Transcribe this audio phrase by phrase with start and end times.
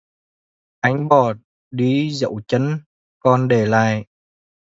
[0.79, 1.33] Anh bỏ
[1.71, 2.79] đi dấu chân
[3.19, 4.05] còn để lại